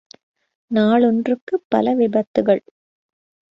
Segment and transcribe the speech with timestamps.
[0.71, 2.63] நாளொன்றுக்குப் பல விபத்துக்கள்!